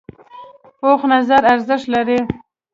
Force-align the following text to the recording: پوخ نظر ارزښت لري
پوخ 0.79 1.01
نظر 1.13 1.41
ارزښت 1.53 1.85
لري 1.93 2.19